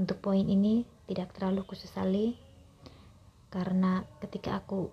[0.00, 2.34] untuk poin ini tidak terlalu kusesali
[3.52, 4.88] karena ketika aku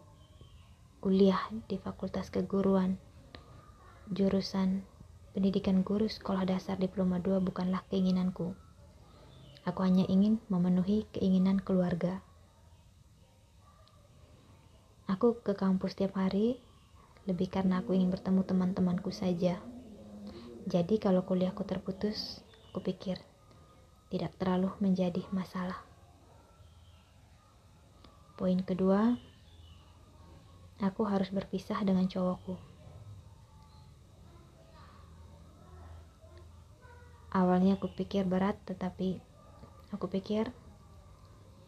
[1.00, 1.40] kuliah
[1.72, 3.00] di Fakultas Keguruan.
[4.12, 4.84] Jurusan
[5.32, 8.52] Pendidikan Guru Sekolah Dasar Diploma 2 bukanlah keinginanku.
[9.64, 12.20] Aku hanya ingin memenuhi keinginan keluarga.
[15.08, 16.60] Aku ke kampus setiap hari
[17.24, 19.64] lebih karena aku ingin bertemu teman-temanku saja.
[20.68, 23.16] Jadi kalau kuliahku terputus, aku pikir
[24.10, 25.80] tidak terlalu menjadi masalah.
[28.36, 29.20] Poin kedua,
[30.82, 32.56] aku harus berpisah dengan cowokku.
[37.30, 39.22] Awalnya aku pikir berat, tetapi
[39.94, 40.50] aku pikir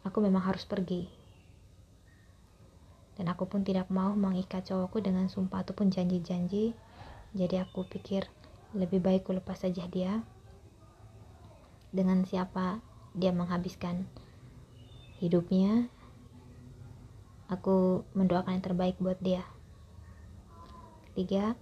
[0.02, 1.06] aku memang harus pergi.
[3.14, 6.73] Dan aku pun tidak mau mengikat cowokku dengan sumpah ataupun janji-janji.
[7.38, 8.25] Jadi aku pikir
[8.72, 10.23] lebih baik ku lepas saja dia
[11.91, 12.80] dengan siapa
[13.11, 14.08] dia menghabiskan
[15.19, 15.91] hidupnya
[17.51, 19.44] Aku mendoakan yang terbaik buat dia.
[21.12, 21.59] Ketiga,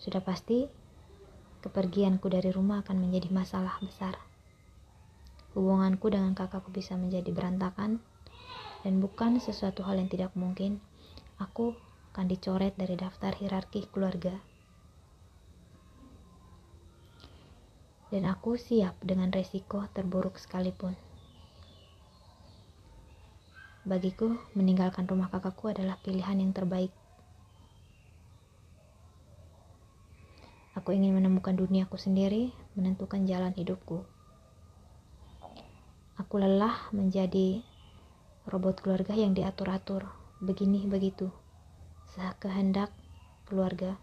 [0.00, 0.72] sudah pasti
[1.60, 4.16] kepergianku dari rumah akan menjadi masalah besar.
[5.52, 8.00] Hubunganku dengan kakakku bisa menjadi berantakan
[8.88, 10.80] dan bukan sesuatu hal yang tidak mungkin.
[11.36, 11.76] Aku
[12.16, 14.32] akan dicoret dari daftar hierarki keluarga.
[18.14, 20.94] Dan aku siap dengan resiko terburuk sekalipun.
[23.82, 26.94] Bagiku, meninggalkan rumah kakakku adalah pilihan yang terbaik.
[30.78, 34.06] Aku ingin menemukan duniaku sendiri, menentukan jalan hidupku.
[36.14, 37.66] Aku lelah menjadi
[38.46, 40.06] robot keluarga yang diatur-atur,
[40.38, 41.34] begini begitu,
[42.14, 42.94] sekehendak
[43.50, 43.98] keluarga.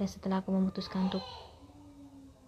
[0.00, 1.24] Dan setelah aku memutuskan untuk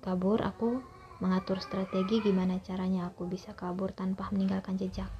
[0.00, 0.80] kabur aku
[1.20, 5.12] mengatur strategi gimana caranya aku bisa kabur tanpa meninggalkan jejak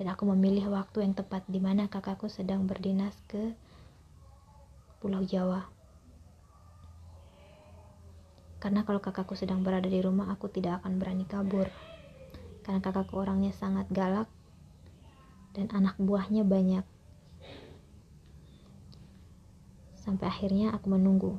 [0.00, 3.52] dan aku memilih waktu yang tepat di mana kakakku sedang berdinas ke
[4.96, 5.68] Pulau Jawa.
[8.64, 11.68] Karena kalau kakakku sedang berada di rumah, aku tidak akan berani kabur.
[12.64, 14.24] Karena kakakku orangnya sangat galak
[15.52, 16.84] dan anak buahnya banyak.
[20.10, 21.38] Sampai akhirnya aku menunggu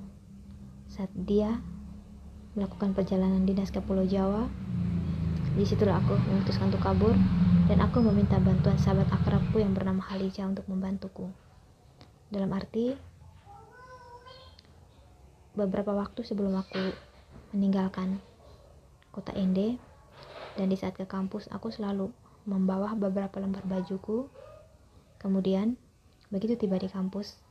[0.88, 1.60] saat dia
[2.56, 4.48] melakukan perjalanan dinas ke Pulau Jawa.
[5.60, 7.12] Di situlah aku memutuskan untuk kabur
[7.68, 11.28] dan aku meminta bantuan sahabat akrabku yang bernama Halija untuk membantuku.
[12.32, 12.96] Dalam arti,
[15.52, 16.96] beberapa waktu sebelum aku
[17.52, 18.24] meninggalkan
[19.12, 19.76] kota Ende
[20.56, 22.08] dan di saat ke kampus aku selalu
[22.48, 24.32] membawa beberapa lembar bajuku.
[25.20, 25.76] Kemudian,
[26.32, 27.51] begitu tiba di kampus,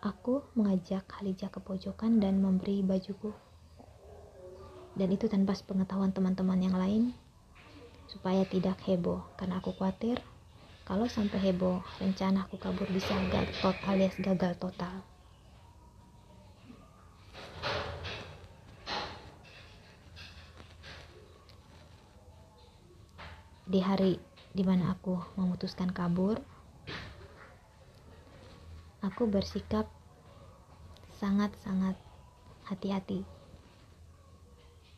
[0.00, 3.36] Aku mengajak Khalija ke pojokan dan memberi bajuku.
[4.96, 7.12] Dan itu tanpa pengetahuan teman-teman yang lain
[8.08, 10.16] supaya tidak heboh karena aku khawatir
[10.88, 15.04] kalau sampai heboh rencana aku kabur bisa gagal alias gagal total.
[23.68, 24.16] Di hari
[24.56, 26.40] di mana aku memutuskan kabur,
[29.04, 29.99] aku bersikap
[31.20, 32.00] sangat-sangat
[32.64, 33.20] hati-hati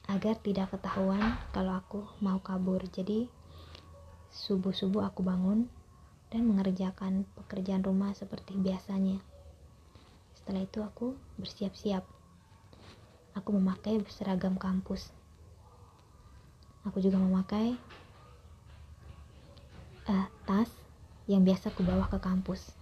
[0.07, 2.79] agar tidak ketahuan kalau aku mau kabur.
[2.87, 3.27] Jadi
[4.31, 5.67] subuh-subuh aku bangun
[6.31, 9.19] dan mengerjakan pekerjaan rumah seperti biasanya.
[10.39, 12.07] Setelah itu aku bersiap-siap.
[13.35, 15.11] Aku memakai seragam kampus.
[16.87, 17.75] Aku juga memakai
[20.07, 20.71] uh, tas
[21.27, 22.82] yang biasa ku bawa ke kampus.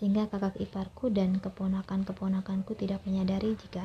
[0.00, 3.84] Sehingga kakak iparku dan keponakan-keponakanku tidak menyadari jika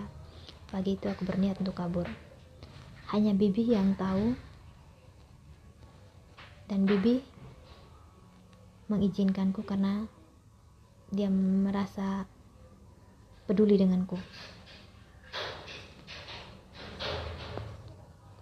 [0.71, 2.07] pagi itu aku berniat untuk kabur.
[3.11, 4.31] Hanya Bibi yang tahu
[6.71, 7.19] dan Bibi
[8.87, 10.07] mengizinkanku karena
[11.11, 12.23] dia merasa
[13.43, 14.15] peduli denganku.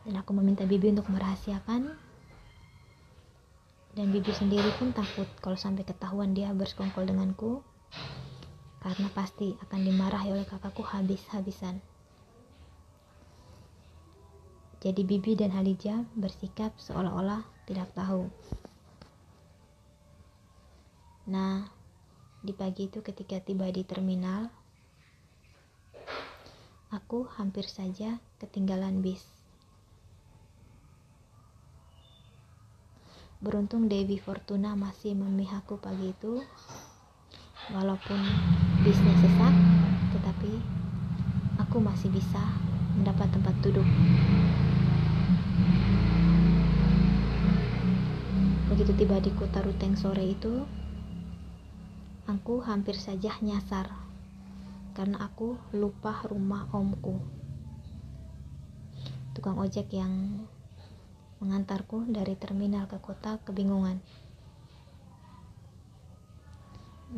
[0.06, 2.03] Dan aku meminta Bibi untuk merahasiakan
[3.94, 7.62] dan Bibi sendiri pun takut kalau sampai ketahuan dia bersekongkol denganku
[8.82, 11.80] karena pasti akan dimarahi oleh kakakku habis-habisan.
[14.84, 18.28] Jadi Bibi dan Halija bersikap seolah-olah tidak tahu.
[21.32, 21.64] Nah,
[22.44, 24.52] di pagi itu ketika tiba di terminal,
[26.92, 29.33] aku hampir saja ketinggalan bis.
[33.44, 36.40] Beruntung Dewi Fortuna masih memihakku pagi itu,
[37.76, 38.16] walaupun
[38.88, 39.52] bisnya sesak,
[40.16, 40.64] tetapi
[41.60, 42.40] aku masih bisa
[42.96, 43.84] mendapat tempat duduk.
[48.72, 50.64] Begitu tiba di kota Ruteng sore itu,
[52.32, 53.92] aku hampir saja nyasar
[54.96, 57.20] karena aku lupa rumah omku.
[59.36, 60.48] Tukang ojek yang
[61.44, 64.00] mengantarku dari terminal ke kota kebingungan.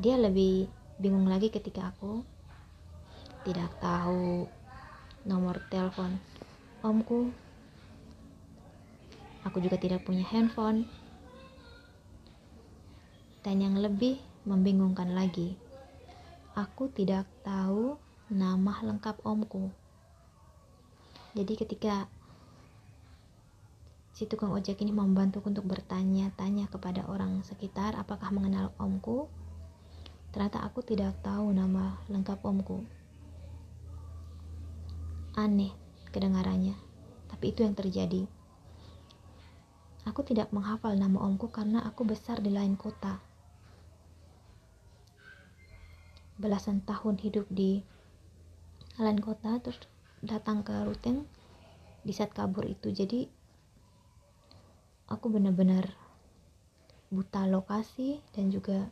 [0.01, 0.65] Dia lebih
[0.97, 2.25] bingung lagi ketika aku
[3.45, 4.49] tidak tahu
[5.29, 6.17] nomor telepon
[6.81, 7.29] omku.
[9.45, 10.89] Aku juga tidak punya handphone
[13.45, 15.53] dan yang lebih membingungkan lagi,
[16.57, 17.93] aku tidak tahu
[18.33, 19.69] nama lengkap omku.
[21.37, 22.09] Jadi ketika
[24.15, 29.27] si tukang ojek ini membantu untuk bertanya-tanya kepada orang sekitar apakah mengenal omku,
[30.31, 32.87] ternyata aku tidak tahu nama lengkap omku.
[35.35, 35.75] Aneh
[36.15, 36.79] kedengarannya,
[37.27, 38.23] tapi itu yang terjadi.
[40.07, 43.19] Aku tidak menghafal nama omku karena aku besar di lain kota
[46.35, 47.79] belasan tahun hidup di
[48.99, 49.79] lain kota terus
[50.19, 51.23] datang ke Ruteng
[52.03, 53.31] di saat kabur itu jadi
[55.05, 55.93] aku benar-benar
[57.13, 58.89] buta lokasi dan juga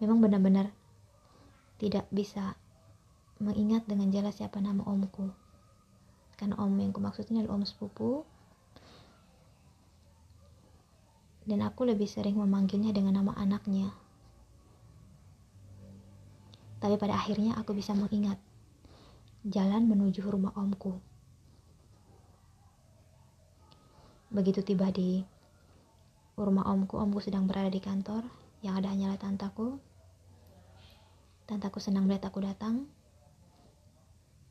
[0.00, 0.72] memang benar-benar
[1.76, 2.56] tidak bisa
[3.36, 5.28] mengingat dengan jelas siapa nama omku.
[6.36, 8.24] Karena om yang ku maksudnya adalah om sepupu.
[11.46, 13.92] Dan aku lebih sering memanggilnya dengan nama anaknya.
[16.80, 18.36] Tapi pada akhirnya aku bisa mengingat
[19.46, 20.98] jalan menuju rumah omku.
[24.36, 25.24] Begitu tiba di
[26.36, 28.28] rumah omku, omku sedang berada di kantor,
[28.60, 29.80] yang ada hanyalah tantaku.
[31.48, 32.84] Tantaku senang melihat aku datang,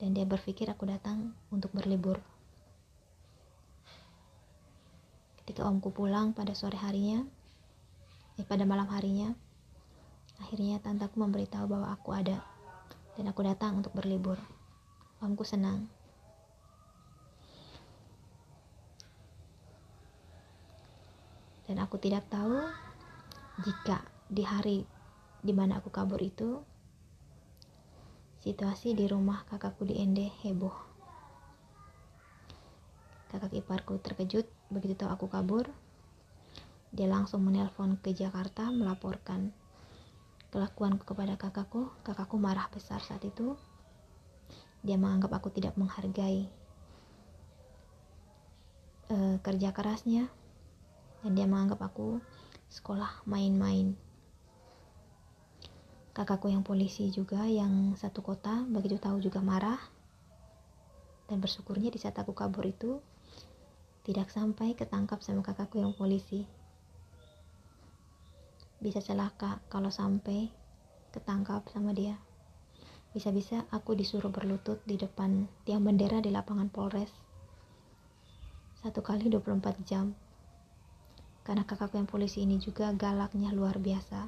[0.02, 2.18] dan dia berpikir aku datang untuk berlibur.
[5.46, 7.22] Ketika omku pulang pada sore harinya,
[8.42, 9.38] eh pada malam harinya,
[10.42, 12.44] Akhirnya tantaku memberitahu bahwa aku ada
[13.16, 14.36] dan aku datang untuk berlibur.
[15.24, 15.88] Omku senang.
[21.66, 22.62] Dan aku tidak tahu
[23.66, 24.86] jika di hari
[25.46, 26.62] di mana aku kabur itu
[28.46, 30.74] situasi di rumah kakakku di Ende heboh.
[33.34, 35.66] Kakak iparku terkejut begitu tahu aku kabur.
[36.94, 39.51] Dia langsung menelpon ke Jakarta melaporkan
[40.54, 43.60] kelakuanku kepada kakakku, kakakku marah besar saat itu.
[44.86, 46.48] Dia menganggap aku tidak menghargai
[49.10, 50.30] uh, kerja kerasnya,
[51.25, 52.22] dan dia menganggap aku
[52.70, 53.98] sekolah main-main.
[56.13, 59.82] Kakakku yang polisi juga yang satu kota begitu tahu juga marah
[61.25, 63.01] dan bersyukurnya di saat aku kabur itu
[64.05, 66.46] tidak sampai ketangkap sama kakakku yang polisi
[68.86, 70.53] bisa celaka kalau sampai
[71.10, 72.22] ketangkap sama dia.
[73.15, 77.10] Bisa-bisa aku disuruh berlutut di depan tiang bendera di lapangan Polres.
[78.84, 80.12] Satu kali 24 jam.
[81.46, 84.28] Karena kakakku yang polisi ini juga galaknya luar biasa.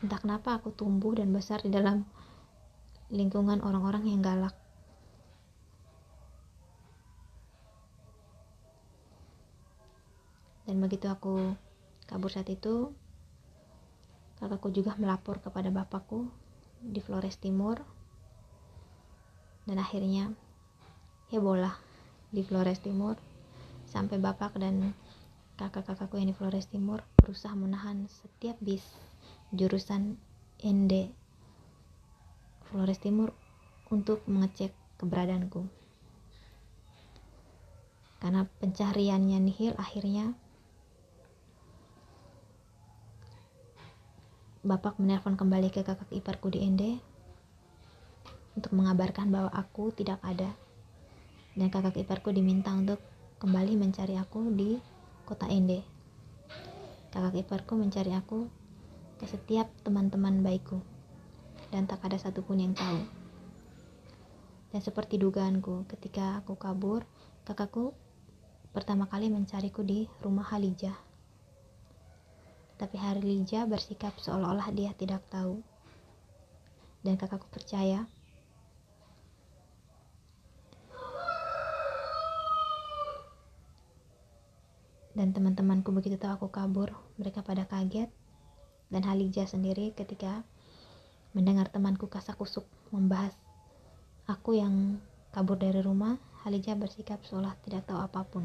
[0.00, 2.08] Entah kenapa aku tumbuh dan besar di dalam
[3.12, 4.56] lingkungan orang-orang yang galak.
[10.66, 11.54] dan begitu aku
[12.10, 12.90] kabur saat itu
[14.42, 16.26] kakakku juga melapor kepada bapakku
[16.82, 17.80] di Flores Timur
[19.66, 20.30] dan akhirnya
[21.34, 21.74] heboh lah
[22.30, 23.18] di Flores Timur.
[23.86, 24.94] Sampai bapak dan
[25.58, 28.82] kakak-kakakku yang di Flores Timur berusaha menahan setiap bis
[29.50, 30.18] jurusan
[30.62, 31.10] ND
[32.70, 33.34] Flores Timur
[33.90, 35.66] untuk mengecek keberadaanku.
[38.22, 40.34] Karena pencariannya nihil akhirnya
[44.66, 46.98] bapak menelpon kembali ke kakak iparku di ND
[48.56, 50.56] untuk mengabarkan bahwa aku tidak ada
[51.56, 53.00] dan kakak iparku diminta untuk
[53.40, 54.76] kembali mencari aku di
[55.24, 55.80] kota Ende.
[57.12, 58.48] Kakak iparku mencari aku
[59.16, 60.80] ke setiap teman-teman baikku
[61.72, 63.00] dan tak ada satupun yang tahu.
[64.68, 67.08] Dan seperti dugaanku, ketika aku kabur,
[67.48, 67.96] kakakku
[68.76, 70.96] pertama kali mencariku di rumah Halijah.
[72.76, 75.64] Tapi Halijah bersikap seolah-olah dia tidak tahu.
[77.00, 78.04] Dan kakakku percaya
[85.16, 88.12] dan teman-temanku begitu tahu aku kabur mereka pada kaget.
[88.92, 90.44] Dan Halija sendiri ketika
[91.32, 93.34] mendengar temanku kasak kusuk membahas
[94.28, 95.00] aku yang
[95.32, 98.44] kabur dari rumah Halija bersikap seolah tidak tahu apa pun.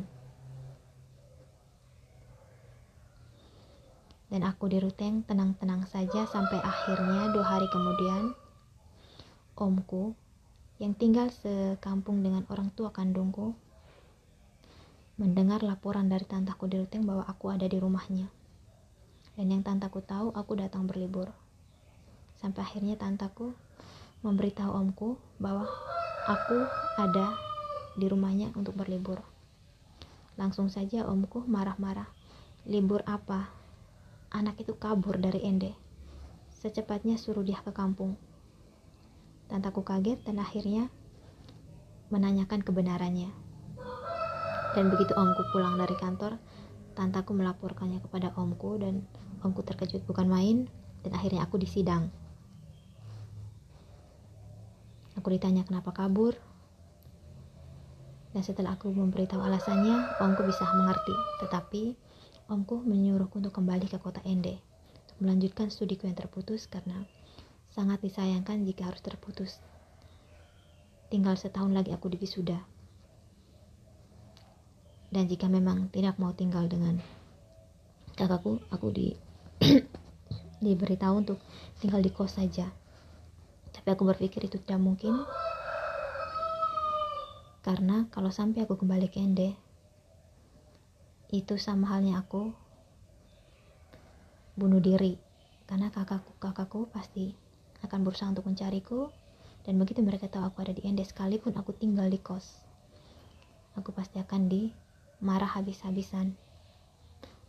[4.31, 8.31] Dan aku di Ruteng tenang-tenang saja sampai akhirnya dua hari kemudian
[9.61, 10.17] omku
[10.81, 13.53] yang tinggal sekampung dengan orang tua kandungku
[15.21, 18.25] mendengar laporan dari tantaku di Ruteng bahwa aku ada di rumahnya.
[19.37, 21.29] Dan yang tantaku tahu, aku datang berlibur.
[22.41, 23.53] Sampai akhirnya tantaku
[24.25, 25.69] memberitahu omku bahwa
[26.25, 26.65] aku
[26.97, 27.37] ada
[27.93, 29.21] di rumahnya untuk berlibur.
[30.41, 32.09] Langsung saja omku marah-marah.
[32.65, 33.53] Libur apa?
[34.33, 35.77] Anak itu kabur dari Ende.
[36.49, 38.17] Secepatnya suruh dia ke kampung.
[39.53, 40.89] Tantaku kaget dan akhirnya
[42.09, 43.50] menanyakan kebenarannya.
[44.71, 46.39] Dan begitu omku pulang dari kantor,
[46.95, 49.03] tantaku melaporkannya kepada omku dan
[49.43, 50.57] omku terkejut bukan main
[51.03, 52.07] dan akhirnya aku disidang.
[55.19, 56.33] Aku ditanya kenapa kabur.
[58.31, 61.11] Dan setelah aku memberitahu alasannya, omku bisa mengerti.
[61.43, 61.83] Tetapi
[62.47, 64.55] omku menyuruhku untuk kembali ke kota Ende
[65.03, 67.03] untuk melanjutkan studiku yang terputus karena
[67.75, 69.59] sangat disayangkan jika harus terputus.
[71.11, 72.80] Tinggal setahun lagi aku diwisuda
[75.11, 76.95] dan jika memang tidak mau tinggal dengan
[78.15, 79.07] kakakku aku di
[80.63, 81.39] diberitahu untuk
[81.83, 82.71] tinggal di kos saja.
[83.71, 85.27] Tapi aku berpikir itu tidak mungkin.
[87.61, 89.53] Karena kalau sampai aku kembali ke Ende
[91.31, 92.55] itu sama halnya aku
[94.55, 95.19] bunuh diri.
[95.67, 97.35] Karena kakakku kakakku pasti
[97.83, 99.11] akan berusaha untuk mencariku.
[99.61, 102.63] Dan begitu mereka tahu aku ada di Ende sekalipun aku tinggal di kos.
[103.77, 104.73] Aku pasti akan di
[105.21, 106.33] marah habis-habisan.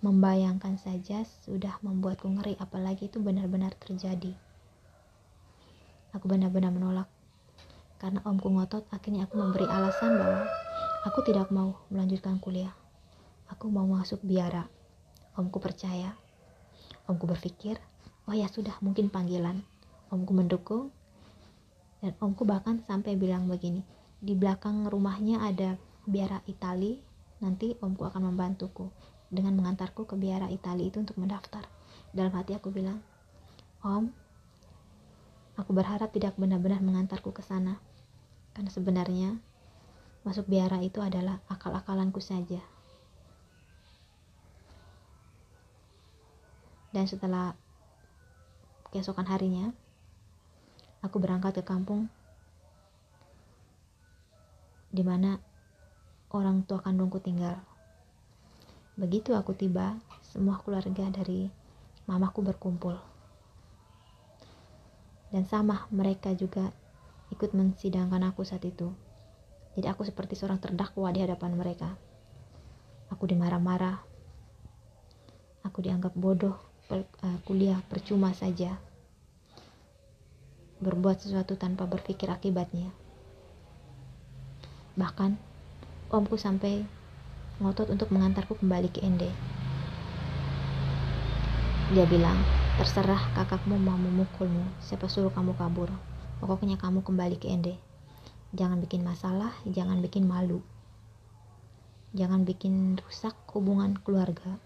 [0.05, 4.37] Membayangkan saja sudah membuatku ngeri, apalagi itu benar-benar terjadi.
[6.13, 7.09] Aku benar-benar menolak.
[7.97, 10.45] Karena omku ngotot, akhirnya aku memberi alasan bahwa
[11.09, 12.77] aku tidak mau melanjutkan kuliah.
[13.49, 14.69] Aku mau masuk biara.
[15.41, 16.13] Omku percaya.
[17.09, 17.81] Omku berpikir,
[18.29, 19.65] oh ya sudah, mungkin panggilan.
[20.13, 20.93] Omku mendukung,
[22.05, 23.81] dan omku bahkan sampai bilang begini,
[24.21, 27.12] di belakang rumahnya ada biara Itali
[27.43, 28.89] Nanti omku akan membantuku
[29.27, 31.67] dengan mengantarku ke biara Italia itu untuk mendaftar.
[32.15, 33.03] Dalam hati aku bilang,
[33.83, 34.07] Om,
[35.59, 37.83] aku berharap tidak benar-benar mengantarku ke sana.
[38.55, 39.31] Karena sebenarnya
[40.23, 42.63] masuk biara itu adalah akal-akalanku saja.
[46.93, 47.57] Dan setelah
[48.93, 49.73] keesokan harinya,
[51.01, 52.07] aku berangkat ke kampung
[54.93, 55.41] di mana
[56.39, 57.61] orang tua kandungku tinggal.
[58.97, 61.49] Begitu aku tiba, semua keluarga dari
[62.09, 62.97] mamaku berkumpul.
[65.33, 66.73] Dan sama mereka juga
[67.33, 68.93] ikut mensidangkan aku saat itu.
[69.73, 71.97] Jadi aku seperti seorang terdakwa di hadapan mereka.
[73.09, 74.05] Aku dimarah-marah.
[75.65, 76.57] Aku dianggap bodoh,
[76.93, 78.77] uh, kuliah percuma saja.
[80.85, 82.93] Berbuat sesuatu tanpa berpikir akibatnya.
[85.01, 85.52] Bahkan
[86.13, 86.85] omku sampai
[87.57, 89.33] ngotot untuk mengantarku kembali ke Ende.
[91.97, 92.37] Dia bilang,
[92.77, 95.89] terserah kakakmu mau memukulmu, siapa suruh kamu kabur.
[96.41, 97.81] Pokoknya kamu kembali ke Ende.
[98.53, 100.61] Jangan bikin masalah, jangan bikin malu.
[102.13, 104.61] Jangan bikin rusak hubungan keluarga.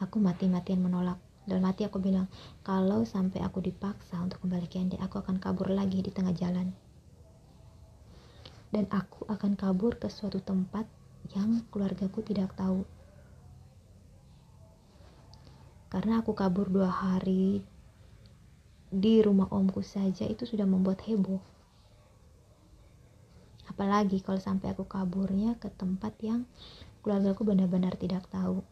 [0.00, 1.20] Aku mati-matian menolak.
[1.44, 2.24] Dalam hati aku bilang,
[2.64, 6.72] kalau sampai aku dipaksa untuk kembali ke Ende, aku akan kabur lagi di tengah jalan.
[8.74, 10.82] Dan aku akan kabur ke suatu tempat
[11.30, 12.82] yang keluargaku tidak tahu.
[15.94, 17.62] Karena aku kabur dua hari
[18.90, 21.38] di rumah omku saja itu sudah membuat heboh.
[23.70, 26.42] Apalagi kalau sampai aku kaburnya ke tempat yang
[27.06, 28.66] keluargaku benar-benar tidak tahu.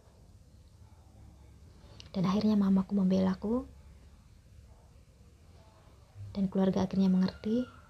[2.10, 3.54] Dan akhirnya mamaku membelaku
[6.34, 7.81] dan keluarga akhirnya mengerti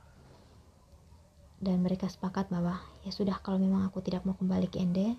[1.63, 5.15] dan mereka sepakat bahwa ya sudah kalau memang aku tidak mau kembali ke Ende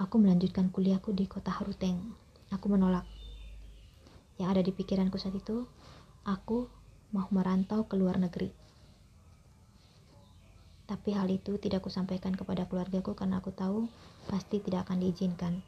[0.00, 2.00] aku melanjutkan kuliahku di kota Haruteng.
[2.48, 3.04] Aku menolak.
[4.40, 5.68] Yang ada di pikiranku saat itu
[6.24, 6.72] aku
[7.12, 8.48] mau merantau ke luar negeri.
[10.88, 13.86] Tapi hal itu tidak kusampaikan kepada keluargaku karena aku tahu
[14.26, 15.60] pasti tidak akan diizinkan.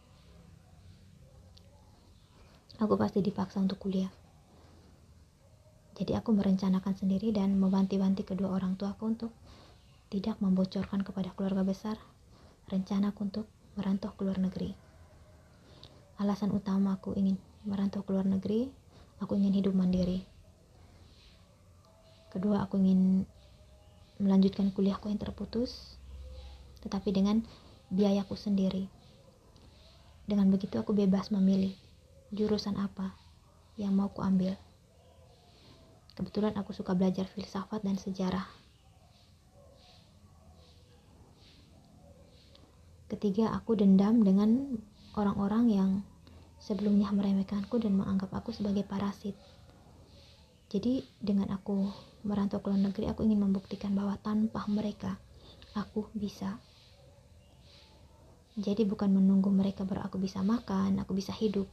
[2.81, 4.11] Aku pasti dipaksa untuk kuliah.
[5.93, 9.31] Jadi aku merencanakan sendiri dan membanti-banti kedua orang tuaku untuk
[10.13, 11.97] tidak membocorkan kepada keluarga besar
[12.69, 13.47] rencanaku untuk
[13.81, 14.77] merantau ke luar negeri.
[16.21, 18.69] Alasan utama aku ingin merantau ke luar negeri,
[19.25, 20.21] aku ingin hidup mandiri.
[22.29, 23.25] Kedua, aku ingin
[24.21, 25.97] melanjutkan kuliahku yang terputus,
[26.85, 27.41] tetapi dengan
[27.89, 28.93] biayaku sendiri.
[30.29, 31.73] Dengan begitu aku bebas memilih
[32.37, 33.17] jurusan apa
[33.81, 34.61] yang mau kuambil.
[36.13, 38.62] Kebetulan aku suka belajar filsafat dan sejarah
[43.13, 44.81] Ketiga, aku dendam dengan
[45.21, 45.91] orang-orang yang
[46.57, 49.37] sebelumnya meremehkanku dan menganggap aku sebagai parasit.
[50.73, 51.93] Jadi, dengan aku
[52.25, 55.21] merantau ke luar negeri, aku ingin membuktikan bahwa tanpa mereka,
[55.77, 56.57] aku bisa.
[58.57, 61.69] Jadi, bukan menunggu mereka baru aku bisa makan, aku bisa hidup.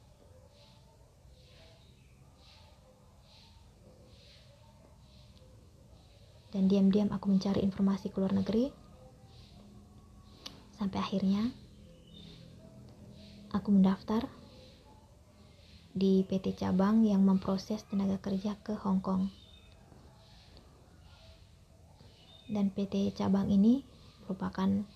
[6.51, 8.88] Dan diam-diam aku mencari informasi ke luar negeri
[10.80, 11.52] Sampai akhirnya
[13.52, 14.32] aku mendaftar
[15.92, 19.28] di PT cabang yang memproses tenaga kerja ke Hong Kong.
[22.48, 23.84] Dan PT cabang ini
[24.24, 24.88] merupakan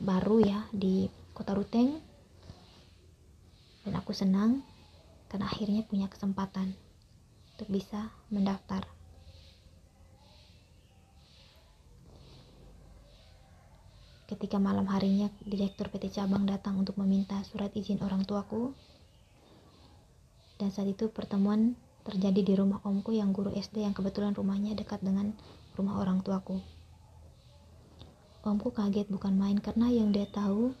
[0.00, 2.00] baru ya di Kota Ruteng.
[3.84, 4.64] Dan aku senang
[5.28, 6.72] karena akhirnya punya kesempatan
[7.52, 8.93] untuk bisa mendaftar.
[14.34, 18.74] Ketika malam harinya direktur PT Cabang datang untuk meminta surat izin orang tuaku.
[20.58, 24.98] Dan saat itu pertemuan terjadi di rumah omku yang guru SD yang kebetulan rumahnya dekat
[25.06, 25.38] dengan
[25.78, 26.58] rumah orang tuaku.
[28.42, 30.74] Omku kaget bukan main karena yang dia tahu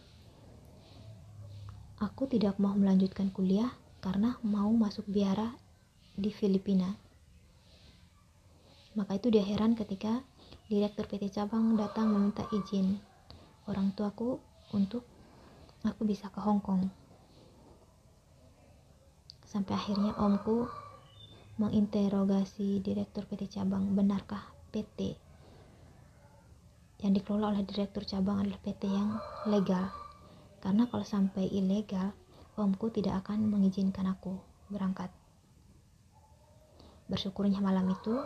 [2.02, 3.70] aku tidak mau melanjutkan kuliah
[4.02, 5.54] karena mau masuk biara
[6.18, 6.90] di Filipina.
[8.98, 10.26] Maka itu dia heran ketika
[10.66, 13.13] direktur PT Cabang datang meminta izin
[13.64, 14.36] orang tuaku
[14.76, 15.04] untuk
[15.84, 16.88] aku bisa ke Hong Kong.
[19.44, 20.66] Sampai akhirnya omku
[21.56, 25.14] menginterogasi direktur PT cabang, benarkah PT
[27.04, 29.92] yang dikelola oleh direktur cabang adalah PT yang legal?
[30.58, 32.16] Karena kalau sampai ilegal,
[32.56, 34.40] omku tidak akan mengizinkan aku
[34.72, 35.12] berangkat.
[37.06, 38.16] Bersyukurnya malam itu,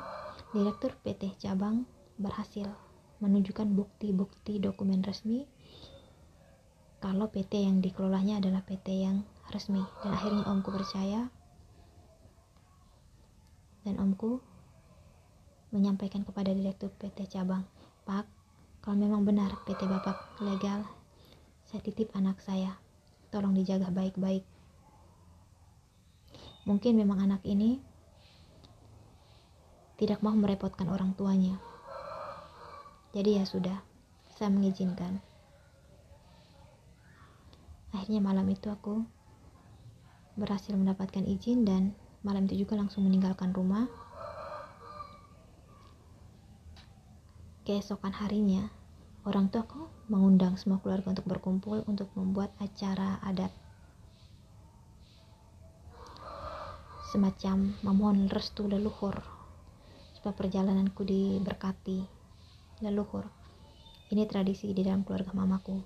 [0.55, 1.83] direktur PT cabang
[2.17, 2.88] berhasil
[3.19, 5.43] menunjukkan bukti-bukti dokumen resmi
[6.99, 9.23] kalau PT yang dikelolanya adalah PT yang
[9.55, 9.83] resmi.
[10.03, 11.31] Dan akhirnya omku percaya
[13.87, 14.43] dan omku
[15.71, 17.63] menyampaikan kepada direktur PT cabang
[18.03, 18.27] Pak
[18.83, 20.83] kalau memang benar PT Bapak legal
[21.69, 22.81] saya titip anak saya.
[23.29, 24.41] Tolong dijaga baik-baik.
[26.65, 27.77] Mungkin memang anak ini
[30.01, 31.61] tidak mau merepotkan orang tuanya
[33.19, 33.79] jadi ya sudah,
[34.39, 35.19] saya mengizinkan.
[37.91, 39.03] Akhirnya malam itu aku
[40.39, 43.91] berhasil mendapatkan izin dan malam itu juga langsung meninggalkan rumah.
[47.67, 48.71] Keesokan harinya,
[49.27, 53.51] orang tua aku mengundang semua keluarga untuk berkumpul untuk membuat acara adat.
[57.11, 59.19] Semacam memohon restu leluhur
[60.15, 62.18] supaya perjalananku diberkati
[62.81, 63.27] leluhur.
[64.09, 65.83] Ini tradisi di dalam keluarga mamaku.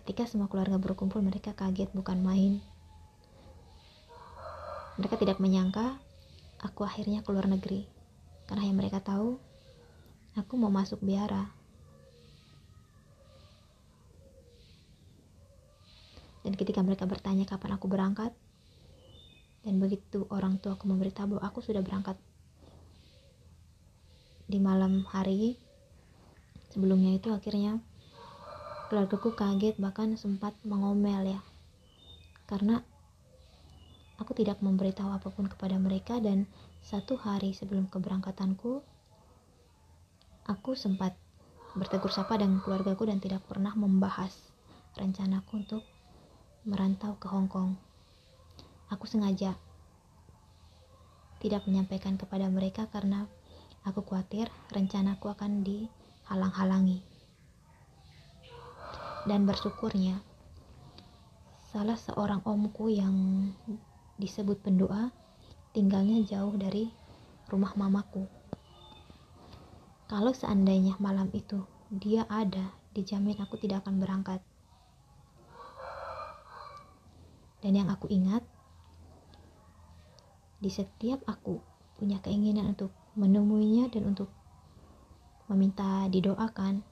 [0.00, 2.62] Ketika semua keluarga berkumpul, mereka kaget bukan main.
[5.00, 5.96] Mereka tidak menyangka
[6.60, 7.88] aku akhirnya keluar negeri.
[8.44, 9.40] Karena yang mereka tahu,
[10.36, 11.48] aku mau masuk biara.
[16.40, 18.32] Dan ketika mereka bertanya kapan aku berangkat,
[19.60, 22.16] dan begitu orang tua aku memberitahu bahwa aku sudah berangkat
[24.50, 25.54] di malam hari
[26.74, 27.78] sebelumnya itu akhirnya
[28.90, 31.40] keluargaku kaget bahkan sempat mengomel ya
[32.50, 32.82] karena
[34.18, 36.50] aku tidak memberitahu apa pun kepada mereka dan
[36.82, 38.82] satu hari sebelum keberangkatanku
[40.50, 41.14] aku sempat
[41.78, 44.34] bertegur sapa dengan keluargaku dan tidak pernah membahas
[44.98, 45.82] rencanaku untuk
[46.66, 47.78] merantau ke Hong Kong.
[48.90, 49.54] Aku sengaja
[51.38, 53.30] tidak menyampaikan kepada mereka karena
[53.84, 57.00] aku khawatir rencanaku akan dihalang-halangi.
[59.24, 60.20] Dan bersyukurnya,
[61.72, 63.14] salah seorang omku yang
[64.20, 65.12] disebut pendoa
[65.72, 66.92] tinggalnya jauh dari
[67.48, 68.26] rumah mamaku.
[70.10, 74.42] Kalau seandainya malam itu dia ada, dijamin aku tidak akan berangkat.
[77.60, 78.42] Dan yang aku ingat,
[80.60, 81.60] di setiap aku
[82.00, 84.30] punya keinginan untuk menemuinya dan untuk
[85.50, 86.86] meminta didoakan,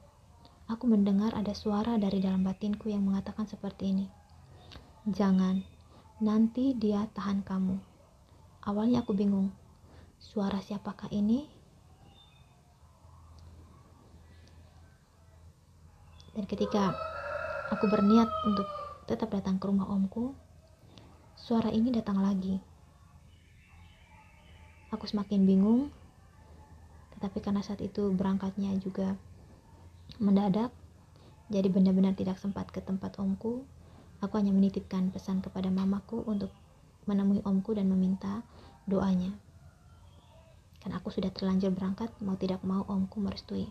[0.66, 4.06] aku mendengar ada suara dari dalam batinku yang mengatakan seperti ini.
[5.06, 5.62] Jangan,
[6.18, 7.78] nanti dia tahan kamu.
[8.66, 9.54] Awalnya aku bingung,
[10.18, 11.46] suara siapakah ini?
[16.34, 16.92] Dan ketika
[17.70, 18.66] aku berniat untuk
[19.08, 20.34] tetap datang ke rumah omku,
[21.38, 22.60] suara ini datang lagi.
[24.92, 25.88] Aku semakin bingung,
[27.18, 29.18] tetapi karena saat itu berangkatnya juga
[30.22, 30.70] mendadak,
[31.50, 33.66] jadi benar-benar tidak sempat ke tempat omku.
[34.22, 36.54] Aku hanya menitipkan pesan kepada mamaku untuk
[37.10, 38.46] menemui omku dan meminta
[38.86, 39.34] doanya.
[40.78, 43.66] Karena aku sudah terlanjur berangkat, mau tidak mau omku merestui.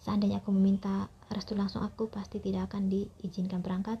[0.00, 4.00] Seandainya aku meminta restu langsung aku pasti tidak akan diizinkan berangkat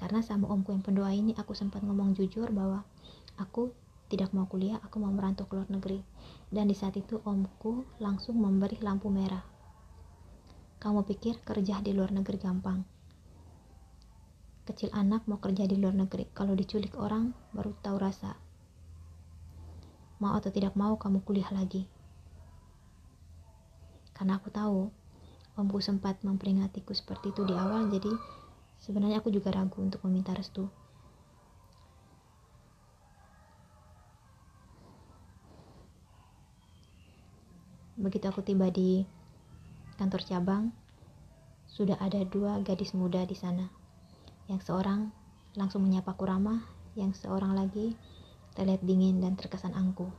[0.00, 2.88] karena sama omku yang pendoa ini aku sempat ngomong jujur bahwa
[3.36, 3.68] aku
[4.10, 6.02] tidak mau kuliah, aku mau merantau ke luar negeri.
[6.50, 9.46] Dan di saat itu omku langsung memberi lampu merah.
[10.82, 12.82] Kamu pikir kerja di luar negeri gampang?
[14.66, 18.34] Kecil anak mau kerja di luar negeri, kalau diculik orang baru tahu rasa.
[20.18, 21.86] Mau atau tidak mau kamu kuliah lagi.
[24.10, 24.90] Karena aku tahu
[25.60, 28.08] Omku sempat memperingatiku seperti itu di awal, jadi
[28.80, 30.72] sebenarnya aku juga ragu untuk meminta restu.
[38.00, 39.04] Begitu aku tiba di
[40.00, 40.64] kantor cabang,
[41.68, 43.68] sudah ada dua gadis muda di sana.
[44.48, 45.12] Yang seorang
[45.54, 46.64] langsung menyapaku ramah,
[46.96, 47.94] yang seorang lagi
[48.56, 50.10] terlihat dingin dan terkesan angkuh.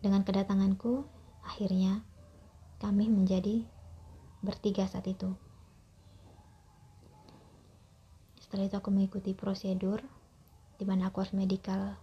[0.00, 1.04] Dengan kedatanganku,
[1.44, 2.00] Akhirnya,
[2.80, 3.62] kami menjadi
[4.40, 5.36] bertiga saat itu.
[8.40, 10.00] Setelah itu aku mengikuti prosedur
[10.80, 12.00] di mana aku harus medikal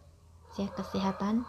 [0.56, 1.44] kesehatan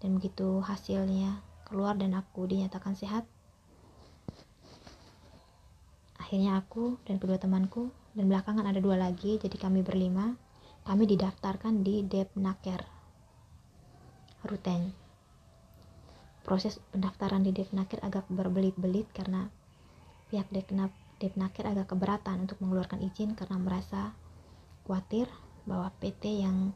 [0.00, 3.24] dan begitu hasilnya keluar dan aku dinyatakan sehat
[6.18, 10.34] akhirnya aku dan kedua temanku dan belakangan ada dua lagi jadi kami berlima
[10.82, 13.00] kami didaftarkan di Depnaker
[14.40, 14.96] Ruteng.
[16.40, 19.52] Proses pendaftaran di Devnaker agak berbelit-belit karena
[20.32, 20.48] pihak
[21.20, 24.16] Devnaker agak keberatan untuk mengeluarkan izin karena merasa
[24.88, 25.28] khawatir
[25.68, 26.72] bahwa PT yang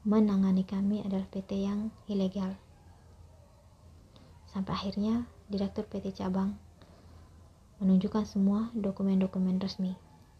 [0.00, 2.56] menangani kami adalah PT yang ilegal.
[4.48, 6.56] Sampai akhirnya Direktur PT Cabang
[7.84, 9.92] menunjukkan semua dokumen-dokumen resmi.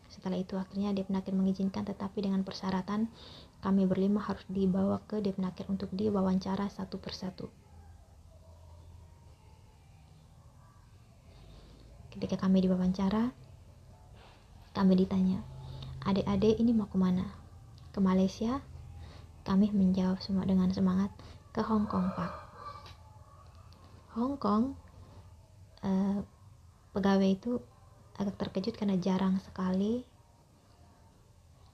[0.08, 3.12] Setelah itu akhirnya Devnaker mengizinkan tetapi dengan persyaratan
[3.60, 7.52] kami berlima harus dibawa ke Devnaker untuk diwawancara satu persatu.
[12.10, 13.30] Ketika kami diwawancara,
[14.72, 15.44] kami ditanya,
[16.02, 17.28] adik-adik ini mau ke mana?
[17.94, 18.69] Ke Malaysia?
[19.42, 21.10] Kami menjawab semua dengan semangat,
[21.50, 22.32] ke Hong Kong Pak.
[24.14, 24.78] Hong Kong,
[25.82, 26.22] eh,
[26.94, 27.58] pegawai itu
[28.14, 30.06] agak terkejut karena jarang sekali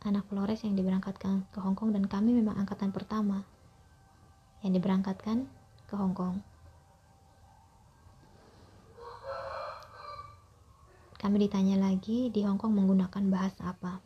[0.06, 3.42] anak Flores yang diberangkatkan ke Hong Kong dan kami memang angkatan pertama
[4.64, 5.44] yang diberangkatkan
[5.90, 6.40] ke Hong Kong.
[11.16, 13.98] Kami ditanya lagi di Hong Kong menggunakan bahasa apa.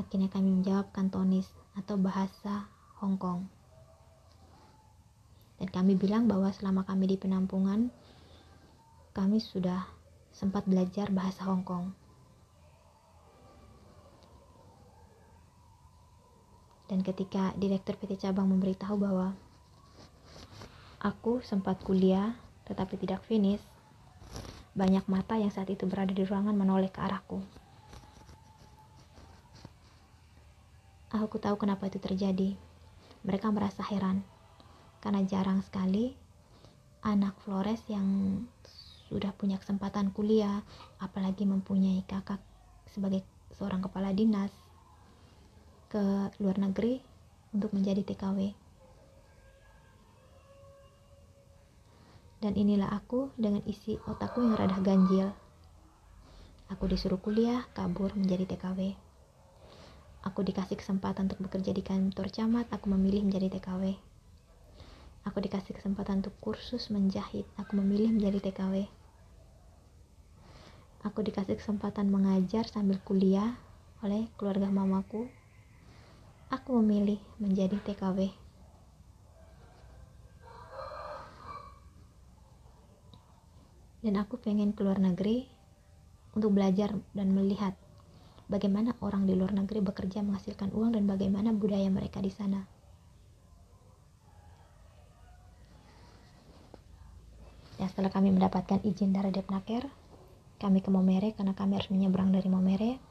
[0.00, 2.70] Akhirnya kami menjawab kantonis atau bahasa
[3.02, 3.46] Hong Kong.
[5.58, 7.90] Dan kami bilang bahwa selama kami di penampungan,
[9.14, 9.86] kami sudah
[10.34, 11.94] sempat belajar bahasa Hong Kong.
[16.90, 19.32] Dan ketika direktur PT Cabang memberitahu bahwa
[21.00, 22.36] aku sempat kuliah
[22.68, 23.62] tetapi tidak finish,
[24.74, 27.40] banyak mata yang saat itu berada di ruangan menoleh ke arahku.
[31.14, 32.58] Aku tahu kenapa itu terjadi.
[33.22, 34.26] Mereka merasa heran.
[35.04, 36.16] karena jarang sekali
[37.04, 38.40] anak Flores yang
[39.12, 40.64] sudah punya kesempatan kuliah,
[40.96, 42.40] apalagi mempunyai kakak
[42.88, 43.20] sebagai
[43.52, 44.48] seorang kepala dinas
[45.92, 47.04] ke luar negeri
[47.52, 48.56] untuk menjadi TKW.
[52.40, 55.36] Dan inilah aku dengan isi otakku yang rada ganjil.
[56.72, 59.03] Aku disuruh kuliah, kabur menjadi TKW.
[60.24, 64.14] Aku dikasih kesempatan untuk bekerja di kantor camat, aku memilih menjadi TKW
[65.24, 67.48] Aku dikasih kesempatan untuk kursus menjahit.
[67.56, 68.84] Aku memilih menjadi TKW.
[71.00, 73.56] Aku dikasih kesempatan mengajar sambil kuliah
[74.04, 75.24] oleh keluarga mamaku.
[76.52, 78.36] Aku memilih menjadi TKW.
[84.04, 85.48] Dan aku pengen keluar negeri
[86.36, 87.72] untuk belajar dan melihat
[88.54, 92.62] bagaimana orang di luar negeri bekerja menghasilkan uang dan bagaimana budaya mereka di sana.
[97.82, 99.90] Ya, setelah kami mendapatkan izin dari Depnaker,
[100.62, 103.02] kami ke Momere karena kami harus menyeberang dari Momere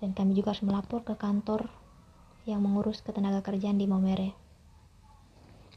[0.00, 1.68] dan kami juga harus melapor ke kantor
[2.48, 4.32] yang mengurus ketenaga kerjaan di Momere.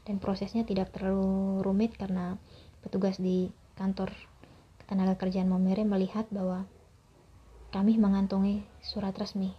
[0.08, 2.40] Dan prosesnya tidak terlalu rumit karena
[2.80, 4.08] petugas di kantor
[4.80, 6.64] ketenaga kerjaan Momere melihat bahwa
[7.70, 9.54] kami mengantongi surat resmi.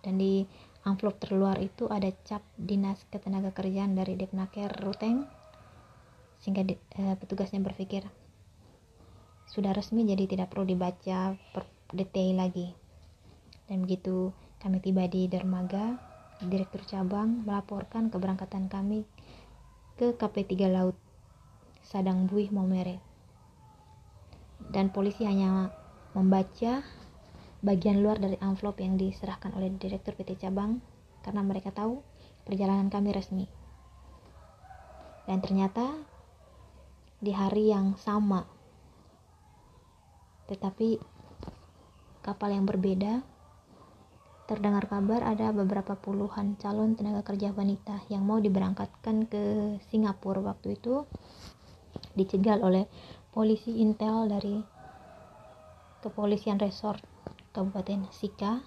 [0.00, 0.44] Dan di
[0.88, 5.28] amplop terluar itu ada cap dinas ketenaga kerjaan dari Depnaker Ruteng
[6.40, 8.08] sehingga di, uh, petugasnya berpikir
[9.50, 12.70] sudah resmi jadi tidak perlu dibaca per detail lagi.
[13.66, 14.30] Dan begitu
[14.62, 15.98] kami tiba di dermaga
[16.40, 19.04] direktur cabang melaporkan keberangkatan kami
[19.98, 20.96] ke KP3 Laut
[21.82, 23.02] Sadang Buih Momere.
[24.70, 25.74] Dan polisi hanya
[26.14, 26.86] membaca
[27.60, 30.80] bagian luar dari amplop yang diserahkan oleh direktur PT Cabang
[31.20, 32.00] karena mereka tahu
[32.48, 33.46] perjalanan kami resmi
[35.30, 35.86] dan ternyata
[37.20, 38.42] di hari yang sama.
[40.48, 40.98] Tetapi
[42.24, 43.22] kapal yang berbeda
[44.50, 49.42] terdengar kabar ada beberapa puluhan calon tenaga kerja wanita yang mau diberangkatkan ke
[49.86, 51.06] Singapura waktu itu
[52.18, 52.90] dicegal oleh
[53.30, 54.58] polisi intel dari
[56.02, 56.98] kepolisian resort
[57.50, 58.62] Kabupaten Sika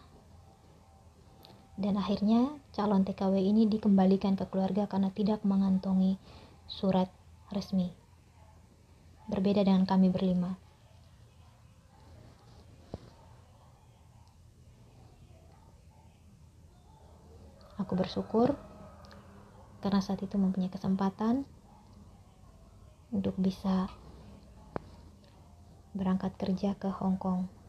[1.79, 6.21] dan akhirnya calon TKW ini dikembalikan ke keluarga karena tidak mengantongi
[6.69, 7.09] surat
[7.49, 7.95] resmi
[9.31, 10.59] berbeda dengan kami berlima.
[17.79, 18.53] Aku bersyukur
[19.83, 21.43] karena saat itu mempunyai kesempatan
[23.11, 23.91] untuk bisa
[25.91, 27.62] berangkat kerja ke Hong Kong.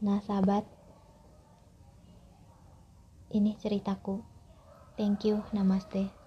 [0.00, 0.64] Nah, sahabat,
[3.36, 4.24] ini ceritaku.
[4.96, 6.19] Thank you, namaste.